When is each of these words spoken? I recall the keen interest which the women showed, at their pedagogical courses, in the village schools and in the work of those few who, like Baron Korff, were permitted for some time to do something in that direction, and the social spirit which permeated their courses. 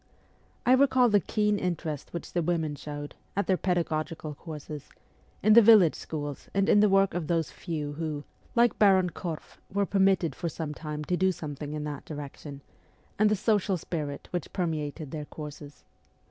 I 0.65 0.71
recall 0.71 1.09
the 1.09 1.19
keen 1.19 1.59
interest 1.59 2.11
which 2.11 2.33
the 2.33 2.41
women 2.41 2.73
showed, 2.75 3.13
at 3.35 3.45
their 3.45 3.55
pedagogical 3.55 4.33
courses, 4.33 4.89
in 5.43 5.53
the 5.53 5.61
village 5.61 5.93
schools 5.93 6.49
and 6.55 6.67
in 6.67 6.79
the 6.79 6.89
work 6.89 7.13
of 7.13 7.27
those 7.27 7.51
few 7.51 7.93
who, 7.93 8.23
like 8.55 8.79
Baron 8.79 9.11
Korff, 9.11 9.59
were 9.71 9.85
permitted 9.85 10.33
for 10.33 10.49
some 10.49 10.73
time 10.73 11.03
to 11.03 11.15
do 11.15 11.31
something 11.31 11.73
in 11.73 11.83
that 11.83 12.05
direction, 12.05 12.61
and 13.19 13.29
the 13.29 13.35
social 13.35 13.77
spirit 13.77 14.27
which 14.31 14.51
permeated 14.53 15.11
their 15.11 15.25
courses. 15.25 15.83